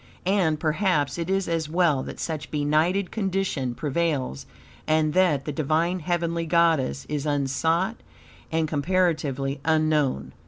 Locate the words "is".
1.29-1.47, 7.07-7.27